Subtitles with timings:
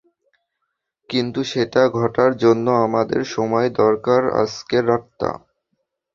[1.09, 5.29] কিন্তু সেটা ঘটার জন্য আমাদের সময় দরকার, আজকের রাতটা।